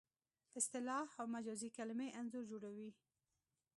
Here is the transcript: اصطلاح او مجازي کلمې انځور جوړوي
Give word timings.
اصطلاح 0.59 1.09
او 1.21 1.25
مجازي 1.35 1.69
کلمې 1.77 2.07
انځور 2.19 2.43
جوړوي 2.51 2.89